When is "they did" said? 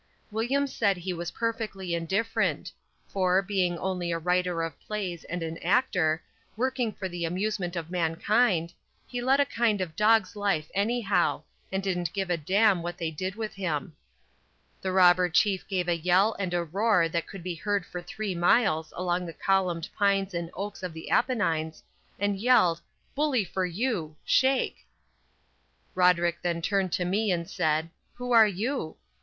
12.97-13.35